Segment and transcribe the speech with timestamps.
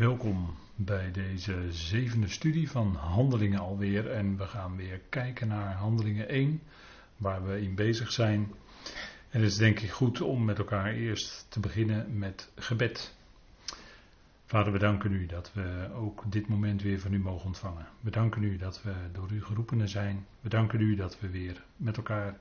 [0.00, 4.10] Welkom bij deze zevende studie van Handelingen alweer.
[4.10, 6.62] En we gaan weer kijken naar Handelingen 1,
[7.16, 8.52] waar we in bezig zijn.
[9.30, 13.16] En het is denk ik goed om met elkaar eerst te beginnen met gebed.
[14.46, 17.86] Vader, we danken u dat we ook dit moment weer van u mogen ontvangen.
[18.00, 20.26] We danken u dat we door u geroepenen zijn.
[20.40, 22.38] We danken u dat we weer met elkaar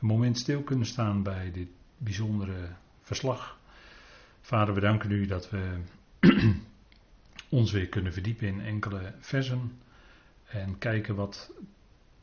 [0.00, 1.68] een moment stil kunnen staan bij dit
[1.98, 2.68] bijzondere
[3.00, 3.58] verslag.
[4.40, 5.78] Vader, we danken u dat we
[7.48, 9.72] ons weer kunnen verdiepen in enkele versen
[10.44, 11.52] en kijken wat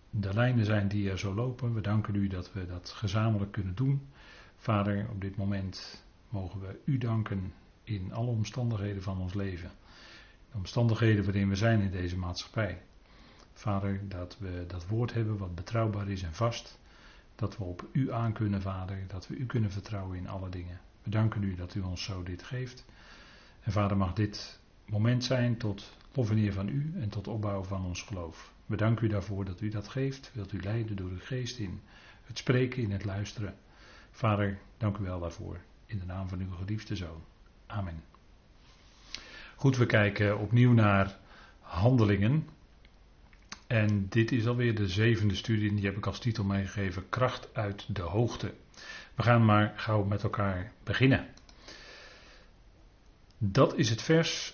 [0.09, 1.73] de lijnen zijn die er zo lopen.
[1.73, 4.07] We danken u dat we dat gezamenlijk kunnen doen.
[4.57, 9.71] Vader, op dit moment mogen we u danken in alle omstandigheden van ons leven.
[10.51, 12.81] De omstandigheden waarin we zijn in deze maatschappij.
[13.53, 16.79] Vader, dat we dat woord hebben wat betrouwbaar is en vast.
[17.35, 19.03] Dat we op u aan kunnen, Vader.
[19.07, 20.79] Dat we u kunnen vertrouwen in alle dingen.
[21.03, 22.85] We danken u dat u ons zo dit geeft.
[23.61, 27.63] En Vader, mag dit moment zijn tot lof en eer van u en tot opbouw
[27.63, 28.53] van ons geloof.
[28.65, 30.31] We danken u daarvoor dat u dat geeft.
[30.33, 31.81] Wilt u leiden door uw geest in
[32.23, 33.55] het spreken, in het luisteren.
[34.11, 35.59] Vader, dank u wel daarvoor.
[35.85, 37.23] In de naam van uw geliefde zoon.
[37.65, 38.03] Amen.
[39.55, 41.17] Goed, we kijken opnieuw naar
[41.59, 42.47] handelingen.
[43.67, 47.49] En dit is alweer de zevende studie, en die heb ik als titel meegegeven: Kracht
[47.53, 48.53] uit de hoogte.
[49.15, 51.27] We gaan maar gauw met elkaar beginnen.
[53.37, 54.53] Dat is het vers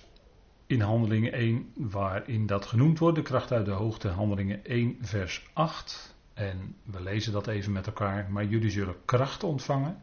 [0.72, 5.50] in Handelingen 1 waarin dat genoemd wordt, de kracht uit de hoogte, Handelingen 1, vers
[5.54, 6.16] 8.
[6.34, 8.32] En we lezen dat even met elkaar.
[8.32, 9.98] Maar jullie zullen kracht ontvangen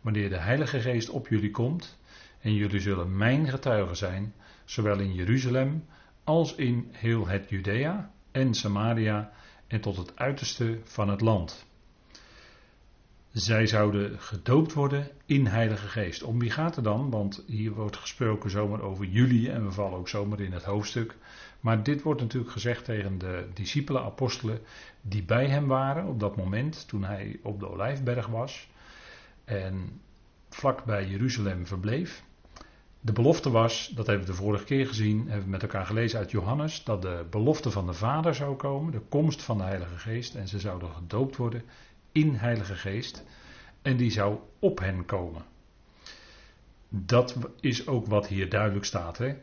[0.00, 1.98] wanneer de Heilige Geest op jullie komt.
[2.40, 5.84] En jullie zullen mijn getuigen zijn, zowel in Jeruzalem
[6.24, 9.32] als in heel het Judea en Samaria
[9.66, 11.66] en tot het uiterste van het land.
[13.32, 16.22] Zij zouden gedoopt worden in Heilige Geest.
[16.22, 17.10] Om wie gaat het dan?
[17.10, 21.16] Want hier wordt gesproken zomaar over jullie en we vallen ook zomaar in het hoofdstuk.
[21.60, 24.60] Maar dit wordt natuurlijk gezegd tegen de discipelen, apostelen,
[25.00, 28.68] die bij hem waren op dat moment toen hij op de Olijfberg was
[29.44, 30.00] en
[30.48, 32.24] vlak bij Jeruzalem verbleef.
[33.00, 36.18] De belofte was, dat hebben we de vorige keer gezien, hebben we met elkaar gelezen
[36.18, 39.98] uit Johannes, dat de belofte van de Vader zou komen, de komst van de Heilige
[39.98, 41.62] Geest, en ze zouden gedoopt worden
[42.12, 43.24] in Heilige Geest,
[43.82, 45.44] en die zou op hen komen.
[46.88, 49.18] Dat is ook wat hier duidelijk staat.
[49.18, 49.34] Hè?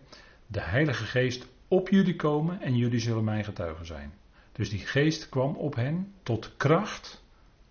[0.47, 4.13] De Heilige Geest op jullie komen en jullie zullen mijn getuigen zijn.
[4.51, 7.23] Dus die geest kwam op hen tot kracht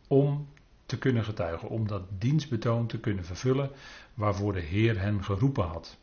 [0.06, 0.48] om
[0.87, 3.70] te kunnen getuigen, om dat dienstbetoon te kunnen vervullen
[4.14, 5.98] waarvoor de Heer hen geroepen had.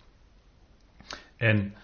[1.35, 1.75] En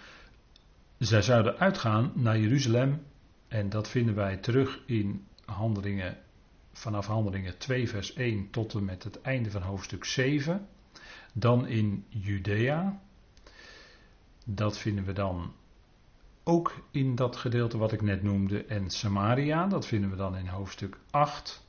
[0.97, 3.05] zij zouden uitgaan naar Jeruzalem,
[3.47, 6.17] en dat vinden wij terug in handelingen,
[6.73, 10.67] vanaf handelingen 2, vers 1 tot en met het einde van hoofdstuk 7.
[11.33, 13.01] Dan in Judea,
[14.45, 15.53] dat vinden we dan
[16.43, 20.47] ook in dat gedeelte wat ik net noemde, en Samaria, dat vinden we dan in
[20.47, 21.65] hoofdstuk 8.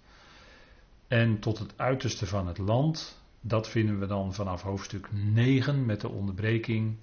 [1.09, 6.01] En tot het uiterste van het land, dat vinden we dan vanaf hoofdstuk 9 met
[6.01, 6.97] de onderbreking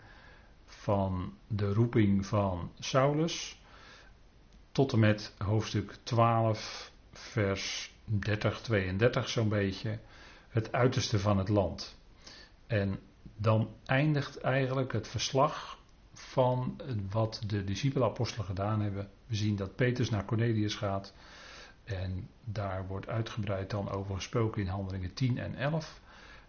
[0.66, 3.62] van de roeping van Saulus.
[4.72, 10.00] Tot en met hoofdstuk 12, vers 30, 32 zo'n beetje.
[10.50, 11.98] Het uiterste van het land.
[12.68, 13.00] En
[13.36, 15.78] dan eindigt eigenlijk het verslag
[16.14, 19.10] van wat de discipelapostelen gedaan hebben.
[19.26, 21.14] We zien dat Petrus naar Cornelius gaat.
[21.84, 26.02] En daar wordt uitgebreid dan over gesproken in handelingen 10 en 11.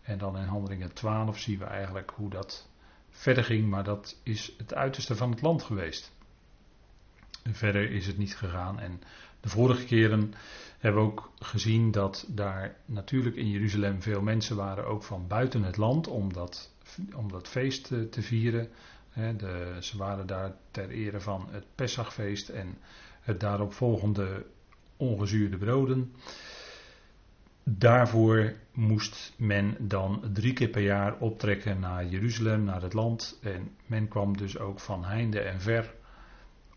[0.02, 2.68] En dan in handelingen 12 zien we eigenlijk hoe dat
[3.10, 6.12] verder ging, maar dat is het uiterste van het land geweest.
[7.44, 8.80] Verder is het niet gegaan.
[8.80, 9.00] En
[9.40, 10.34] de vorige keren
[10.78, 15.62] hebben we ook gezien dat daar natuurlijk in Jeruzalem veel mensen waren, ook van buiten
[15.62, 16.74] het land, om dat,
[17.14, 18.68] om dat feest te, vieren.
[19.14, 22.78] de, ze waren daar ter ere van het Pesachfeest en
[23.20, 24.46] het daaropvolgende
[24.96, 26.12] ongezuurde broden.
[27.64, 33.38] Daarvoor moest men dan drie keer per jaar optrekken naar Jeruzalem, naar het land.
[33.42, 35.94] En men kwam dus ook van heinde en ver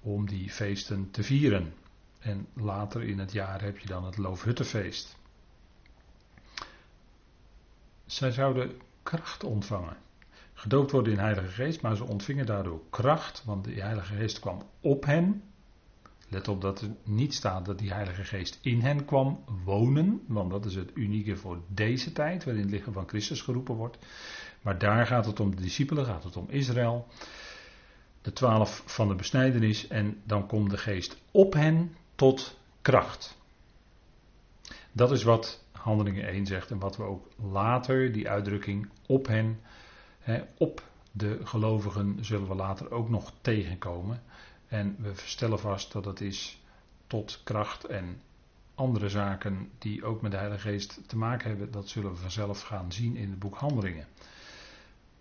[0.03, 1.73] om die feesten te vieren.
[2.19, 5.17] En later in het jaar heb je dan het Loofhuttenfeest.
[8.05, 8.71] Zij zouden
[9.03, 9.97] kracht ontvangen.
[10.53, 14.61] Gedoopt worden in Heilige Geest, maar ze ontvingen daardoor kracht, want de Heilige Geest kwam
[14.81, 15.43] op hen.
[16.29, 20.51] Let op dat er niet staat dat die Heilige Geest in hen kwam wonen, want
[20.51, 23.97] dat is het unieke voor deze tijd, waarin het lichaam van Christus geroepen wordt.
[24.61, 27.07] Maar daar gaat het om de discipelen, gaat het om Israël,
[28.23, 33.37] de twaalf van de besnijdenis, en dan komt de Geest op hen tot kracht.
[34.91, 39.59] Dat is wat Handelingen 1 zegt en wat we ook later, die uitdrukking op hen,
[40.19, 44.21] hè, op de gelovigen zullen we later ook nog tegenkomen.
[44.67, 46.61] En we stellen vast dat het is
[47.07, 48.21] tot kracht en
[48.75, 52.61] andere zaken die ook met de Heilige Geest te maken hebben, dat zullen we vanzelf
[52.61, 54.07] gaan zien in het boek Handelingen.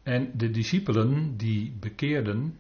[0.03, 2.59] En de discipelen die bekeerden,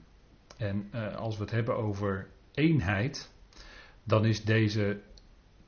[0.62, 3.31] en eh, als we het hebben over eenheid,
[4.05, 5.00] dan is deze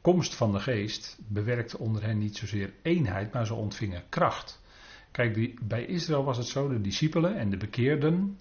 [0.01, 4.63] komst van de geest bewerkte onder hen niet zozeer eenheid, maar ze ontvingen kracht.
[5.11, 8.39] Kijk, bij Israël was het zo, de discipelen en de bekeerden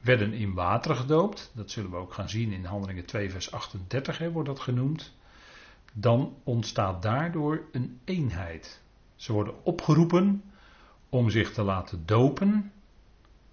[0.00, 1.52] werden in water gedoopt.
[1.54, 5.14] Dat zullen we ook gaan zien in Handelingen 2 vers 38 hè, wordt dat genoemd.
[5.92, 8.82] Dan ontstaat daardoor een eenheid.
[9.14, 10.42] Ze worden opgeroepen
[11.08, 12.72] om zich te laten dopen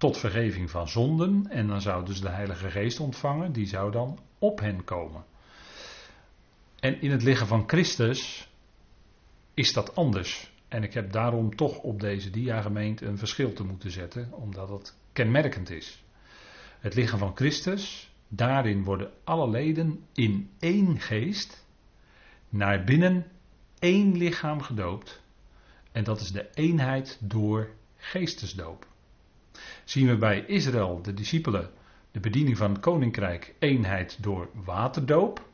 [0.02, 1.46] tot vergeving van zonden.
[1.50, 5.24] En dan zouden ze de Heilige Geest ontvangen, die zou dan op hen komen.
[6.80, 8.48] En in het liggen van Christus
[9.54, 10.52] is dat anders.
[10.68, 14.98] En ik heb daarom toch op deze diagemeente een verschil te moeten zetten, omdat het
[15.12, 16.04] kenmerkend is.
[16.80, 21.66] Het lichaam van Christus, daarin worden alle leden in één geest
[22.48, 23.26] naar binnen
[23.78, 25.22] één lichaam gedoopt.
[25.92, 28.90] En dat is de eenheid door geestesdoop.
[29.84, 31.70] Zien we bij Israël, de discipelen,
[32.10, 35.48] de bediening van het koninkrijk, eenheid door waterdoop.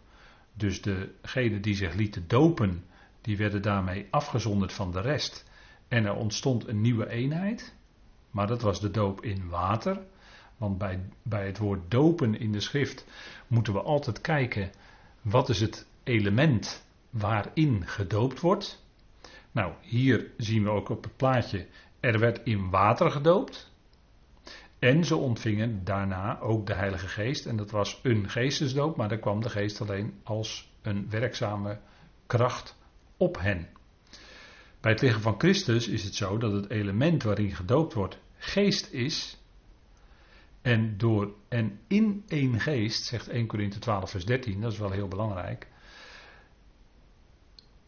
[0.54, 2.84] Dus degenen die zich lieten dopen,
[3.20, 5.44] die werden daarmee afgezonderd van de rest.
[5.88, 7.74] En er ontstond een nieuwe eenheid.
[8.30, 10.00] Maar dat was de doop in water.
[10.56, 13.06] Want bij, bij het woord dopen in de schrift
[13.46, 14.70] moeten we altijd kijken
[15.22, 18.84] wat is het element waarin gedoopt wordt.
[19.52, 21.66] Nou, hier zien we ook op het plaatje,
[22.00, 23.70] er werd in water gedoopt.
[24.78, 27.46] En ze ontvingen daarna ook de Heilige Geest.
[27.46, 31.80] En dat was een geestesdoop, maar daar kwam de geest alleen als een werkzame
[32.26, 32.76] kracht
[33.16, 33.68] op hen.
[34.80, 38.92] Bij het liggen van Christus is het zo dat het element waarin gedoopt wordt geest
[38.92, 39.42] is.
[40.62, 44.90] En, door, en in één geest, zegt 1 Corinthië 12, vers 13, dat is wel
[44.90, 45.66] heel belangrijk.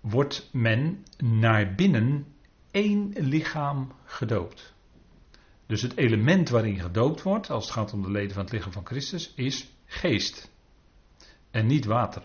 [0.00, 2.26] Wordt men naar binnen
[2.70, 4.74] één lichaam gedoopt.
[5.70, 8.72] Dus het element waarin gedoopt wordt, als het gaat om de leden van het lichaam
[8.72, 10.50] van Christus, is geest.
[11.50, 12.22] En niet water.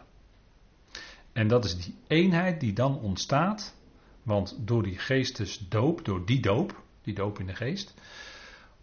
[1.33, 3.75] En dat is die eenheid die dan ontstaat.
[4.23, 7.93] Want door die geestesdoop, door die doop, die doop in de geest,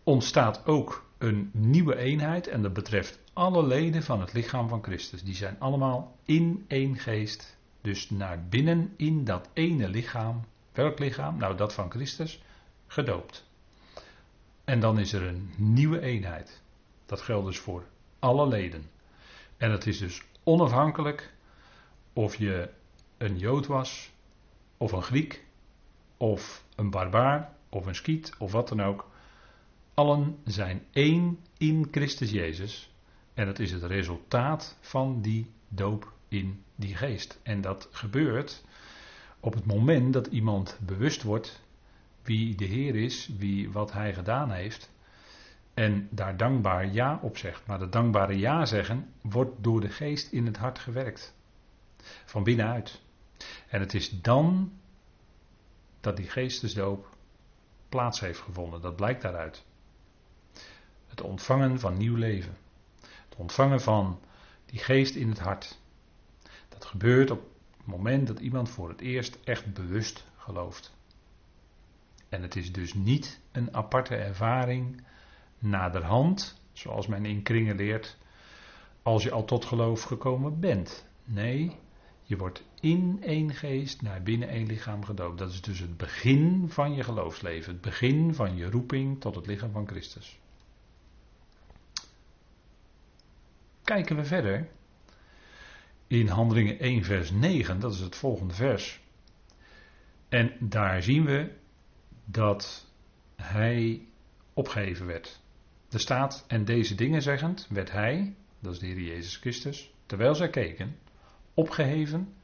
[0.02, 2.46] ontstaat ook een nieuwe eenheid.
[2.46, 5.22] En dat betreft alle leden van het lichaam van Christus.
[5.22, 7.56] Die zijn allemaal in één geest.
[7.80, 10.44] Dus naar binnen in dat ene lichaam.
[10.72, 11.36] Welk lichaam?
[11.38, 12.42] Nou, dat van Christus.
[12.86, 13.50] Gedoopt.
[14.64, 16.62] En dan is er een nieuwe eenheid.
[17.06, 17.84] Dat geldt dus voor
[18.18, 18.90] alle leden.
[19.56, 21.34] En het is dus onafhankelijk
[22.12, 22.70] of je
[23.18, 24.10] een Jood was,
[24.76, 25.44] of een Griek,
[26.16, 29.10] of een barbaar, of een skiet, of wat dan ook.
[29.94, 32.90] Allen zijn één in Christus Jezus.
[33.34, 37.40] En dat is het resultaat van die doop in die geest.
[37.42, 38.64] En dat gebeurt
[39.40, 41.61] op het moment dat iemand bewust wordt
[42.22, 44.90] wie de Heer is, wie wat Hij gedaan heeft.
[45.74, 47.66] En daar dankbaar ja op zegt.
[47.66, 51.34] Maar dat dankbare ja zeggen wordt door de geest in het hart gewerkt.
[52.24, 53.00] Van binnenuit.
[53.68, 54.72] En het is dan
[56.00, 57.08] dat die geestesdoop
[57.88, 58.80] plaats heeft gevonden.
[58.80, 59.64] Dat blijkt daaruit.
[61.06, 62.56] Het ontvangen van nieuw leven.
[63.00, 64.20] Het ontvangen van
[64.66, 65.78] die geest in het hart.
[66.68, 67.40] Dat gebeurt op
[67.76, 70.92] het moment dat iemand voor het eerst echt bewust gelooft.
[72.32, 75.02] En het is dus niet een aparte ervaring
[75.58, 78.18] naderhand, zoals men in kringen leert,
[79.02, 81.06] als je al tot geloof gekomen bent.
[81.24, 81.76] Nee,
[82.22, 85.38] je wordt in één geest naar binnen één lichaam gedoopt.
[85.38, 89.46] Dat is dus het begin van je geloofsleven, het begin van je roeping tot het
[89.46, 90.40] lichaam van Christus.
[93.84, 94.68] Kijken we verder
[96.06, 99.00] in Handelingen 1, vers 9, dat is het volgende vers.
[100.28, 101.60] En daar zien we
[102.32, 102.86] dat
[103.36, 104.06] hij
[104.52, 105.40] opgeheven werd.
[105.90, 110.34] Er staat, en deze dingen zeggend, werd hij, dat is de Heer Jezus Christus, terwijl
[110.34, 110.98] zij keken,
[111.54, 112.34] opgeheven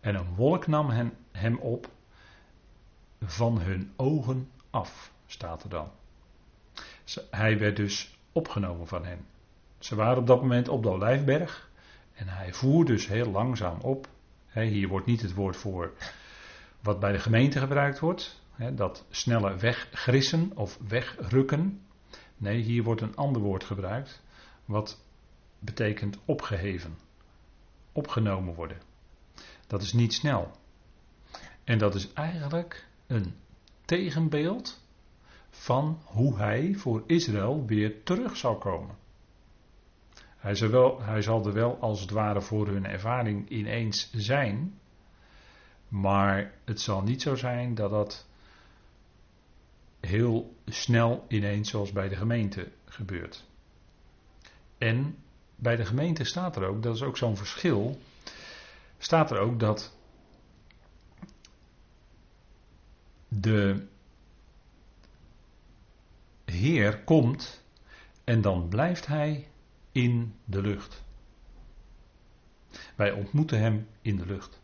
[0.00, 1.88] en een wolk nam hen, hem op
[3.20, 5.90] van hun ogen af, staat er dan.
[7.30, 9.26] Hij werd dus opgenomen van hen.
[9.78, 11.70] Ze waren op dat moment op de Olijfberg
[12.14, 14.08] en hij voer dus heel langzaam op.
[14.52, 15.92] Hier wordt niet het woord voor
[16.80, 21.80] wat bij de gemeente gebruikt wordt, dat snelle weggrissen of wegrukken.
[22.36, 24.22] Nee, hier wordt een ander woord gebruikt,
[24.64, 25.04] wat
[25.58, 26.98] betekent opgeheven,
[27.92, 28.78] opgenomen worden.
[29.66, 30.50] Dat is niet snel.
[31.64, 33.34] En dat is eigenlijk een
[33.84, 34.82] tegenbeeld
[35.50, 38.96] van hoe hij voor Israël weer terug zal komen.
[40.36, 44.78] Hij zal, wel, hij zal er wel als het ware voor hun ervaring ineens zijn,
[45.88, 48.26] maar het zal niet zo zijn dat dat
[50.08, 53.44] heel snel ineens zoals bij de gemeente gebeurt.
[54.78, 55.16] En
[55.56, 57.98] bij de gemeente staat er ook, dat is ook zo'n verschil,
[58.98, 59.96] staat er ook dat
[63.28, 63.86] de
[66.44, 67.64] Heer komt
[68.24, 69.48] en dan blijft hij
[69.92, 71.04] in de lucht.
[72.96, 74.60] Wij ontmoeten hem in de lucht.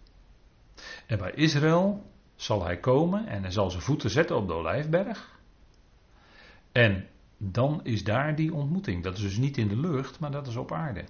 [1.06, 5.33] En bij Israël zal hij komen en hij zal zijn voeten zetten op de olijfberg.
[6.75, 7.07] En
[7.38, 9.02] dan is daar die ontmoeting.
[9.02, 11.04] Dat is dus niet in de lucht, maar dat is op aarde.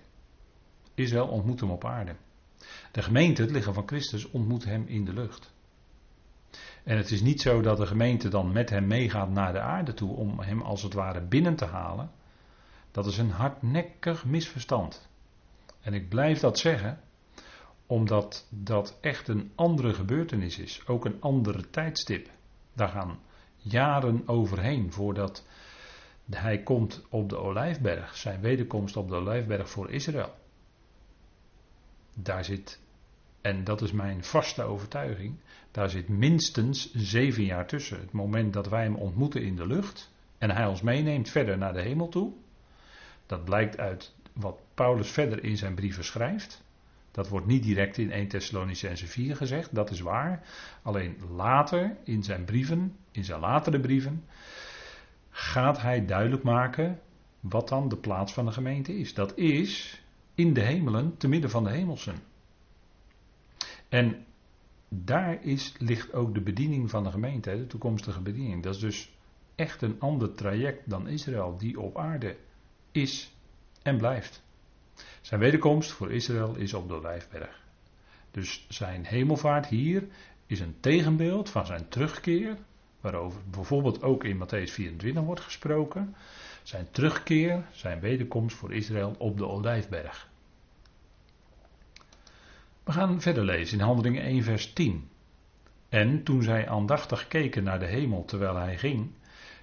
[0.95, 2.17] Israël ontmoet hem op aarde.
[2.93, 5.55] De gemeente, het lichaam van Christus, ontmoet hem in de lucht.
[6.83, 9.95] En het is niet zo dat de gemeente dan met hem meegaat naar de aarde
[9.95, 12.11] toe om hem als het ware binnen te halen.
[12.91, 15.09] Dat is een hardnekkig misverstand.
[15.81, 17.01] En ik blijf dat zeggen,
[17.87, 20.87] omdat dat echt een andere gebeurtenis is.
[20.87, 22.31] Ook een andere tijdstip.
[22.73, 23.19] Daar gaan
[23.65, 25.47] jaren overheen voordat
[26.31, 28.17] hij komt op de Olijfberg.
[28.17, 30.35] Zijn wederkomst op de Olijfberg voor Israël.
[32.15, 32.81] Daar zit,
[33.41, 35.37] en dat is mijn vaste overtuiging,
[35.71, 38.01] daar zit minstens zeven jaar tussen.
[38.01, 41.73] Het moment dat wij hem ontmoeten in de lucht en hij ons meeneemt verder naar
[41.73, 42.33] de hemel toe.
[43.27, 46.63] Dat blijkt uit wat Paulus verder in zijn brieven schrijft.
[47.15, 50.47] Dat wordt niet direct in 1 Thessalonicense 4 gezegd, dat is waar.
[50.83, 54.25] Alleen later in zijn brieven, in zijn latere brieven,
[55.31, 57.01] gaat hij duidelijk maken
[57.41, 59.15] wat dan de plaats van de gemeente is.
[59.15, 60.03] Dat is
[60.35, 62.15] in de hemelen, te midden van de hemelsen.
[63.89, 64.25] En
[64.89, 68.63] daar is, ligt ook de bediening van de gemeente, de toekomstige bediening.
[68.63, 69.17] Dat is dus
[69.55, 72.37] echt een ander traject dan Israël, die op aarde
[72.93, 73.37] is
[73.83, 74.44] en blijft.
[75.25, 77.63] Zijn wederkomst voor Israël is op de Olijfberg.
[78.31, 80.07] Dus zijn hemelvaart hier
[80.47, 82.57] is een tegenbeeld van zijn terugkeer,
[83.01, 86.15] waarover bijvoorbeeld ook in Matthäus 24 wordt gesproken.
[86.63, 90.29] Zijn terugkeer, zijn wederkomst voor Israël op de Olijfberg.
[92.85, 95.09] We gaan verder lezen in Handelingen 1, vers 10.
[95.89, 99.11] En toen zij aandachtig keken naar de hemel terwijl hij ging,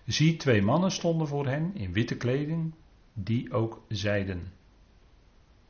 [0.05, 2.73] zie twee mannen stonden voor hen in witte kleding,
[3.13, 4.59] die ook zeiden.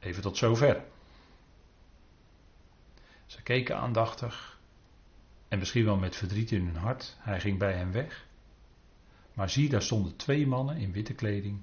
[0.01, 0.83] Even tot zover.
[3.25, 4.59] Ze keken aandachtig
[5.47, 7.17] en misschien wel met verdriet in hun hart.
[7.19, 8.27] Hij ging bij hen weg.
[9.33, 11.59] Maar zie, daar stonden twee mannen in witte kleding.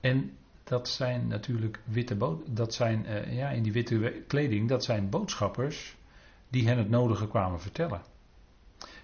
[0.00, 5.10] En dat zijn natuurlijk witte dat zijn uh, ja, in die witte kleding, dat zijn
[5.10, 5.96] boodschappers
[6.48, 8.02] die hen het nodige kwamen vertellen.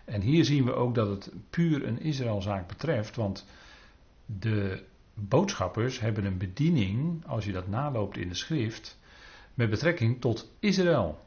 [0.05, 3.47] En hier zien we ook dat het puur een Israëlzaak betreft, want
[4.27, 4.85] de
[5.15, 8.99] boodschappers hebben een bediening, als je dat naloopt in de schrift,
[9.55, 11.21] met betrekking tot Israël.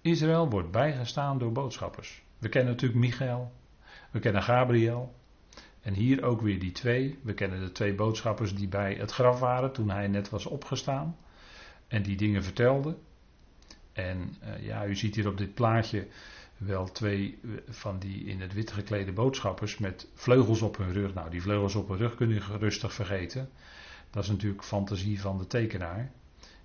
[0.00, 2.22] Israël wordt bijgestaan door boodschappers.
[2.38, 3.52] We kennen natuurlijk Michael,
[4.10, 5.14] we kennen Gabriel,
[5.80, 7.18] en hier ook weer die twee.
[7.22, 11.16] We kennen de twee boodschappers die bij het graf waren toen hij net was opgestaan.
[11.86, 12.98] En die dingen vertelden.
[13.92, 16.06] En uh, ja, u ziet hier op dit plaatje
[16.58, 21.14] wel twee eh, van die in het wit geklede boodschappers met vleugels op hun rug.
[21.14, 23.50] Nou, die vleugels op hun rug kun je rustig vergeten.
[24.10, 26.10] Dat is natuurlijk fantasie van de tekenaar.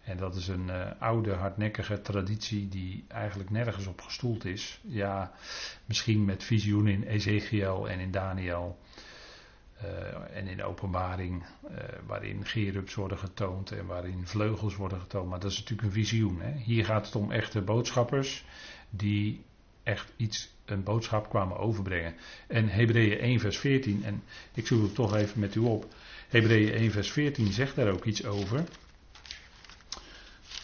[0.03, 4.79] En dat is een uh, oude, hardnekkige traditie die eigenlijk nergens op gestoeld is.
[4.81, 5.31] Ja,
[5.85, 8.79] misschien met visioenen in Ezekiel en in Daniel.
[9.83, 11.43] Uh, en in openbaring,
[12.05, 15.29] waarin gerubs worden getoond en waarin vleugels worden getoond.
[15.29, 16.41] Maar dat is natuurlijk een visioen.
[16.41, 16.51] Hè?
[16.51, 18.45] Hier gaat het om echte boodschappers
[18.89, 19.43] die
[19.83, 22.15] echt iets, een boodschap kwamen overbrengen.
[22.47, 24.23] En Hebreeën 1 vers 14, en
[24.53, 25.93] ik zoek het toch even met u op.
[26.27, 28.63] Hebreeën 1 vers 14 zegt daar ook iets over.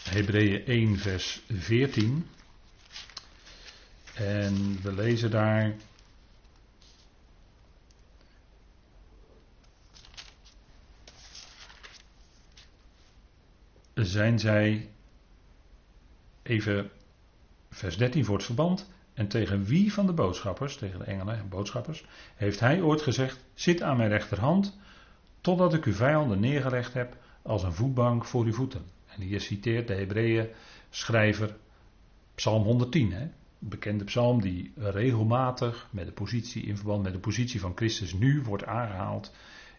[0.04, 2.28] Hebreeën 1 vers 14.
[4.14, 5.76] En we lezen daar
[13.94, 14.90] zijn zij,
[16.44, 16.92] even
[17.70, 21.50] vers 13 voor het verband, en tegen wie van de boodschappers, tegen de engelen en
[21.50, 24.78] boodschappers, heeft hij ooit gezegd, zit aan mijn rechterhand,
[25.42, 28.82] totdat ik uw vijanden neergelegd heb als een voetbank voor uw voeten.
[29.08, 30.48] En hier citeert de Hebreeën
[30.90, 31.56] schrijver
[32.36, 33.28] Psalm 110, hè?
[33.60, 38.42] bekende psalm die regelmatig met de positie, in verband met de positie van Christus nu
[38.42, 39.34] wordt aangehaald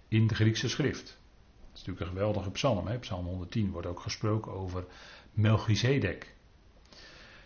[0.09, 1.19] in de Griekse schrift
[1.73, 2.87] is natuurlijk een geweldige psalm.
[2.87, 2.99] Hè?
[2.99, 4.85] Psalm 110 wordt ook gesproken over
[5.33, 6.35] Melchizedek.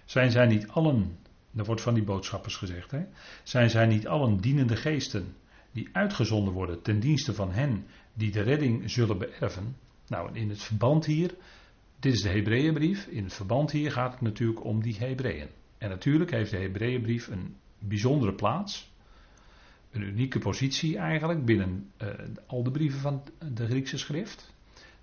[0.04, 1.18] Zijn zij niet allen,
[1.54, 3.04] dat wordt van die boodschappers gezegd, hè?
[3.42, 5.34] zijn zij niet allen dienende geesten
[5.72, 9.76] die uitgezonden worden ten dienste van hen die de redding zullen beërven.
[10.08, 11.34] Nou, in het verband hier,
[12.00, 15.48] dit is de Hebreeënbrief, in het verband hier gaat het natuurlijk om die Hebreeën.
[15.78, 18.92] En natuurlijk heeft de Hebreeënbrief een bijzondere plaats,
[19.90, 22.08] een unieke positie eigenlijk binnen uh,
[22.46, 24.52] al de brieven van de Griekse schrift.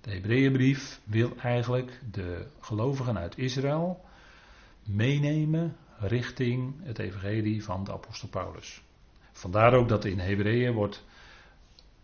[0.02, 4.06] De Hebreeënbrief wil eigenlijk de gelovigen uit Israël
[4.86, 8.82] meenemen richting het evangelie van de apostel Paulus.
[9.32, 11.04] Vandaar ook dat in Hebreeën wordt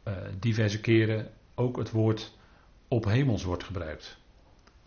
[0.07, 2.37] uh, diverse keren ook het woord
[2.87, 4.17] op hemels wordt gebruikt.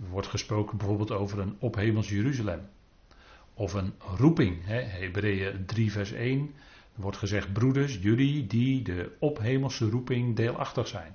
[0.03, 2.69] Er wordt gesproken bijvoorbeeld over een op hemels Jeruzalem.
[3.55, 4.67] Of een roeping.
[4.67, 6.55] Hebreeën 3 vers 1.
[6.95, 11.15] Er wordt gezegd, broeders, jullie die de ophemelse roeping deelachtig zijn.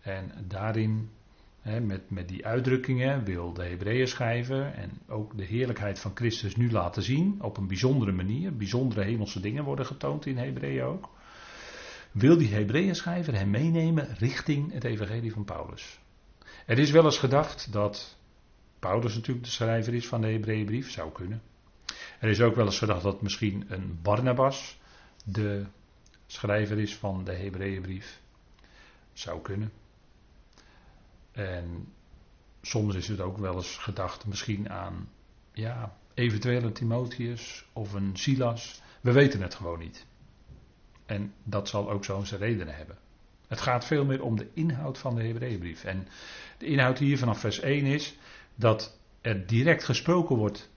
[0.00, 1.10] En daarin,
[1.66, 6.70] met, met die uitdrukkingen, wil de Hebreeën schrijver en ook de heerlijkheid van Christus nu
[6.70, 7.42] laten zien.
[7.42, 8.56] Op een bijzondere manier.
[8.56, 11.10] Bijzondere hemelse dingen worden getoond in Hebreeën ook.
[12.12, 15.98] Wil die Hebreeën schrijver hem meenemen richting het evangelie van Paulus.
[16.66, 18.18] Er is wel eens gedacht dat
[18.78, 21.42] Paulus natuurlijk de schrijver is van de Hebreeënbrief, zou kunnen.
[22.20, 24.78] Er is ook wel eens gedacht dat misschien een Barnabas
[25.24, 25.66] de
[26.26, 28.20] schrijver is van de Hebreeënbrief.
[29.12, 29.72] Zou kunnen.
[31.36, 31.92] En
[32.62, 35.08] soms is het ook wel eens gedacht misschien aan,
[35.52, 38.82] ja, eventueel een Timotheus of een Silas.
[39.00, 40.06] We weten het gewoon niet.
[41.06, 42.98] En dat zal ook zo zijn redenen hebben.
[43.48, 45.84] Het gaat veel meer om de inhoud van de Hebreeënbrief.
[45.84, 46.08] En
[46.58, 48.16] de inhoud hier vanaf vers 1 is
[48.54, 50.70] dat er direct gesproken wordt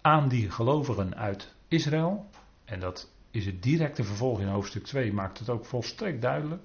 [0.00, 2.26] aan die gelovigen uit Israël.
[2.64, 6.62] En dat is het directe vervolg in hoofdstuk 2, maakt het ook volstrekt duidelijk.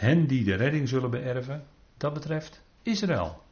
[0.00, 1.64] Hen die de redding zullen beërven,
[1.96, 3.42] dat betreft Israël.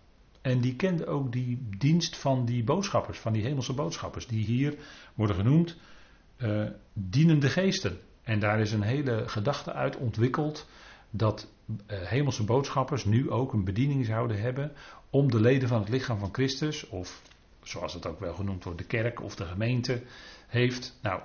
[0.40, 4.74] En die kende ook die dienst van die boodschappers, van die hemelse boodschappers, die hier
[5.14, 5.76] worden genoemd
[6.38, 7.98] uh, dienende geesten.
[8.22, 10.68] En daar is een hele gedachte uit ontwikkeld
[11.10, 14.72] dat uh, hemelse boodschappers nu ook een bediening zouden hebben
[15.10, 17.22] om de leden van het lichaam van Christus, of
[17.62, 20.02] zoals het ook wel genoemd wordt, de kerk of de gemeente
[20.46, 20.98] heeft.
[21.02, 21.20] Nou,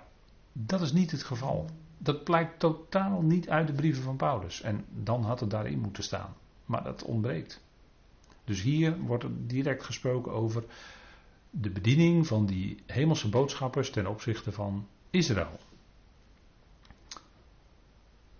[0.54, 1.70] dat is niet het geval.
[1.98, 4.62] Dat blijkt totaal niet uit de brieven van Paulus.
[4.62, 6.34] En dan had het daarin moeten staan.
[6.66, 7.64] Maar dat ontbreekt.
[8.44, 10.64] Dus hier wordt direct gesproken over
[11.50, 15.60] de bediening van die hemelse boodschappers ten opzichte van Israël.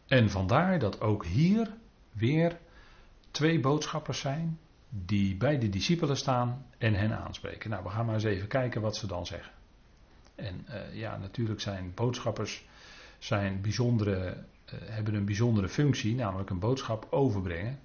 [0.08, 1.74] En vandaar dat ook hier
[2.12, 2.60] weer
[3.32, 7.70] twee boodschappers zijn die bij de discipelen staan en hen aanspreken.
[7.70, 9.52] Nou, we gaan maar eens even kijken wat ze dan zeggen.
[10.36, 12.66] En uh, ja, natuurlijk zijn boodschappers
[13.20, 17.80] zijn bijzondere, uh, hebben een bijzondere functie, namelijk een boodschap overbrengen.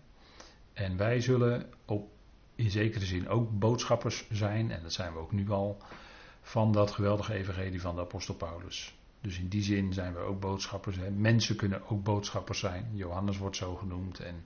[0.73, 2.09] En wij zullen op,
[2.55, 5.83] in zekere zin ook boodschappers zijn, en dat zijn we ook nu al,
[6.41, 8.97] van dat geweldige evangelie van de apostel Paulus.
[9.21, 10.97] Dus in die zin zijn we ook boodschappers.
[10.97, 11.11] Hè.
[11.11, 12.91] Mensen kunnen ook boodschappers zijn.
[12.93, 14.21] Johannes wordt zo genoemd.
[14.21, 14.45] En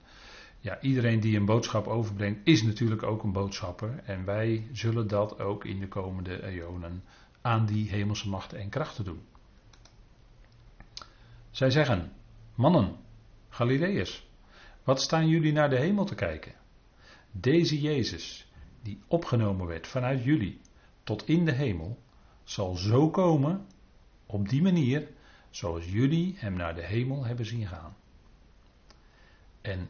[0.59, 4.01] ja, iedereen die een boodschap overbrengt is natuurlijk ook een boodschapper.
[4.05, 7.03] En wij zullen dat ook in de komende eonen
[7.43, 9.21] aan die hemelse machten en krachten doen.
[11.51, 12.11] Zij zeggen,
[12.55, 12.97] mannen,
[13.49, 14.27] Galileërs,
[14.83, 16.53] wat staan jullie naar de hemel te kijken?
[17.31, 18.51] Deze Jezus,
[18.81, 20.61] die opgenomen werd vanuit jullie
[21.03, 21.99] tot in de hemel,
[22.43, 23.67] zal zo komen
[24.25, 25.07] op die manier
[25.49, 27.95] zoals jullie hem naar de hemel hebben zien gaan.
[29.61, 29.89] En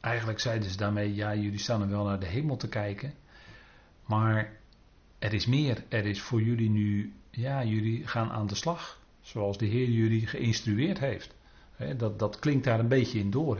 [0.00, 3.14] eigenlijk zeiden ze daarmee, ja, jullie staan er wel naar de hemel te kijken,
[4.06, 4.59] maar
[5.20, 5.84] er is meer.
[5.88, 10.26] Er is voor jullie nu, ja, jullie gaan aan de slag, zoals de Heer jullie
[10.26, 11.34] geïnstrueerd heeft.
[11.96, 13.58] dat, dat klinkt daar een beetje in door.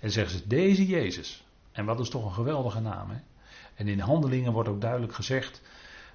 [0.00, 1.44] En zeggen ze, deze Jezus.
[1.72, 3.10] En wat is toch een geweldige naam.
[3.10, 3.18] He.
[3.74, 5.62] En in handelingen wordt ook duidelijk gezegd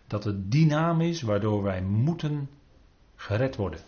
[0.07, 2.49] dat het die naam is waardoor wij moeten
[3.15, 3.79] gered worden.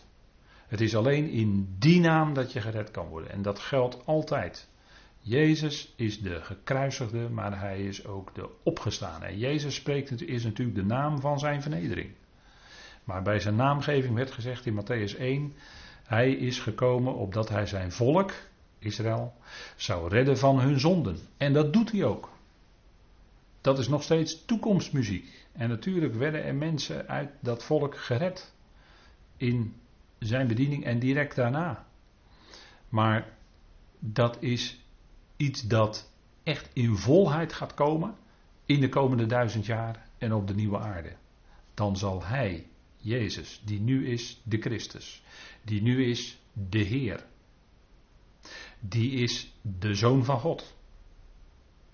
[0.67, 3.31] Het is alleen in die naam dat je gered kan worden.
[3.31, 4.69] En dat geldt altijd.
[5.27, 9.25] Jezus is de gekruisigde, maar hij is ook de opgestane.
[9.25, 12.11] En Jezus spreekt, is natuurlijk de naam van zijn vernedering.
[13.03, 15.53] Maar bij zijn naamgeving werd gezegd in Matthäus 1,
[16.03, 18.33] hij is gekomen opdat hij zijn volk,
[18.79, 19.33] Israël,
[19.75, 21.17] zou redden van hun zonden.
[21.37, 22.29] En dat doet hij ook.
[23.61, 25.47] Dat is nog steeds toekomstmuziek.
[25.51, 28.53] En natuurlijk werden er mensen uit dat volk gered.
[29.37, 29.75] In
[30.19, 31.85] zijn bediening en direct daarna.
[32.89, 33.33] Maar
[33.99, 34.84] dat is
[35.37, 36.11] iets dat
[36.43, 38.15] echt in volheid gaat komen
[38.65, 41.15] in de komende duizend jaar en op de nieuwe aarde.
[41.73, 42.67] Dan zal Hij,
[42.97, 45.23] Jezus, die nu is de Christus,
[45.61, 47.25] die nu is de Heer,
[48.79, 50.75] die is de Zoon van God.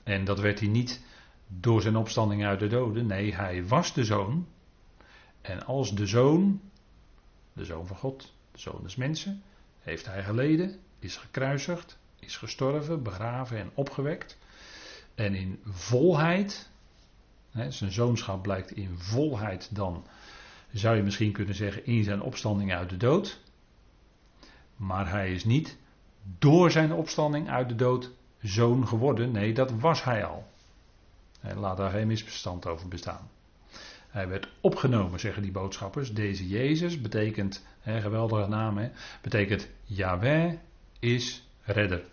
[0.03, 1.03] En dat werd hij niet
[1.47, 4.47] door zijn opstanding uit de doden, nee, hij was de Zoon.
[5.41, 6.61] En als de Zoon,
[7.53, 9.43] de Zoon van God, de zoon des mensen,
[9.79, 14.37] heeft hij geleden, is gekruisigd, is gestorven, begraven en opgewekt.
[15.15, 16.69] En in volheid,
[17.51, 20.05] hè, zijn zoonschap blijkt in volheid dan,
[20.71, 23.39] zou je misschien kunnen zeggen, in zijn opstanding uit de dood.
[24.75, 25.77] Maar hij is niet
[26.39, 29.31] door zijn opstanding uit de dood zoon geworden.
[29.31, 30.49] Nee, dat was hij al.
[31.55, 33.29] Laat daar geen misverstand over bestaan.
[34.09, 36.13] Hij werd opgenomen, zeggen die boodschappers.
[36.13, 38.89] Deze Jezus betekent, hè, geweldige naam, hè,
[39.21, 40.53] betekent Yahweh
[40.99, 42.03] is redder.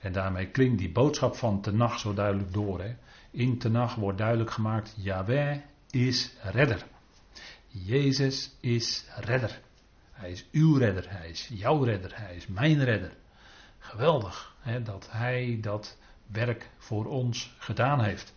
[0.00, 2.80] En daarmee klinkt die boodschap van Tenach zo duidelijk door.
[2.80, 2.96] Hè.
[3.30, 5.56] In Tenach wordt duidelijk gemaakt, Yahweh
[5.90, 6.86] is redder.
[7.66, 9.60] Jezus is redder.
[10.12, 13.12] Hij is uw redder, hij is jouw redder, hij is mijn redder.
[13.78, 18.34] Geweldig hè, dat hij dat werk voor ons gedaan heeft.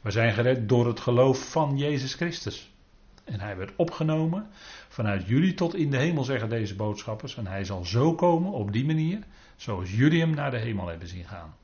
[0.00, 2.71] We zijn gered door het geloof van Jezus Christus.
[3.24, 4.46] En hij werd opgenomen
[4.88, 7.36] vanuit jullie tot in de hemel, zeggen deze boodschappers.
[7.36, 9.18] En hij zal zo komen op die manier,
[9.56, 11.54] zoals jullie hem naar de hemel hebben zien gaan.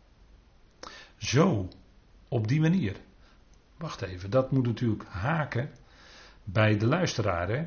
[1.16, 1.68] Zo,
[2.28, 2.96] op die manier.
[3.76, 5.70] Wacht even, dat moet natuurlijk haken
[6.44, 7.48] bij de luisteraar.
[7.48, 7.66] Hè?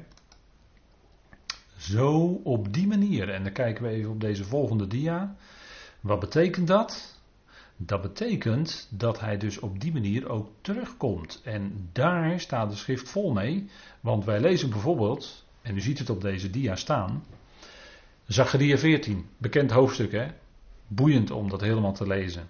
[1.78, 3.30] Zo op die manier.
[3.30, 5.36] En dan kijken we even op deze volgende dia.
[6.00, 7.21] Wat betekent dat?
[7.86, 11.42] Dat betekent dat hij dus op die manier ook terugkomt.
[11.44, 13.70] En daar staat de schrift vol mee.
[14.00, 17.26] Want wij lezen bijvoorbeeld, en u ziet het op deze dia staan.
[18.26, 20.28] Zacharia 14, bekend hoofdstuk hè.
[20.88, 22.50] Boeiend om dat helemaal te lezen.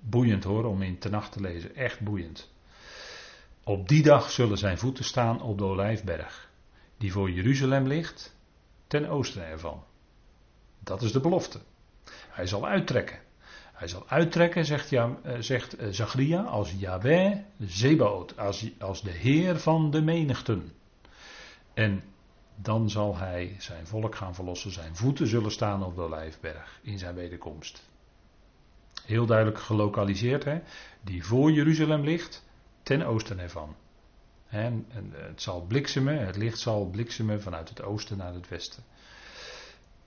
[0.00, 1.76] Boeiend hoor, om in nacht te lezen.
[1.76, 2.50] Echt boeiend.
[3.64, 6.50] Op die dag zullen zijn voeten staan op de Olijfberg.
[6.98, 8.36] Die voor Jeruzalem ligt,
[8.86, 9.84] ten oosten ervan.
[10.78, 11.60] Dat is de belofte.
[12.28, 13.18] Hij zal uittrekken.
[13.82, 19.58] Hij zal uittrekken, zegt, ja, eh, zegt eh, als Yahweh Zebaot, als, als de Heer
[19.58, 20.72] van de menigten.
[21.74, 22.02] En
[22.56, 24.70] dan zal hij zijn volk gaan verlossen.
[24.72, 27.88] Zijn voeten zullen staan op de Olijfberg in zijn wederkomst.
[29.04, 30.60] Heel duidelijk gelokaliseerd, hè?
[31.00, 32.44] die voor Jeruzalem ligt,
[32.82, 33.76] ten oosten ervan.
[34.48, 38.82] En het zal bliksemen, het licht zal bliksemen vanuit het oosten naar het westen.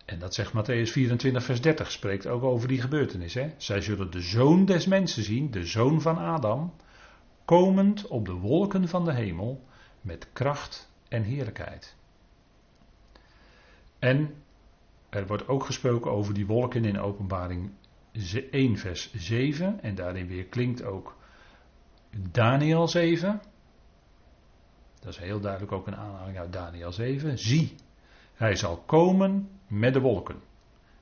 [0.06, 3.34] En dat zegt Matthäus 24, vers 30, spreekt ook over die gebeurtenis.
[3.34, 3.54] Hè?
[3.58, 6.74] Zij zullen de zoon des mensen zien, de zoon van Adam,
[7.46, 9.64] komend op de wolken van de hemel
[10.02, 11.96] met kracht en heerlijkheid.
[14.00, 14.34] En
[15.10, 17.72] er wordt ook gesproken over die wolken in openbaring
[18.52, 19.82] 1, vers 7.
[19.82, 21.18] En daarin weer klinkt ook
[22.32, 23.42] Daniel 7.
[25.00, 27.40] Dat is heel duidelijk ook een aanhaling uit Daniel 7.
[27.40, 27.76] Zie,
[28.34, 30.42] hij zal komen met de wolken.